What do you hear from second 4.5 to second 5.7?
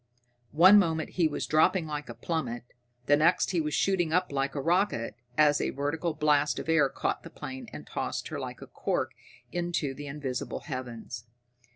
a rocket as a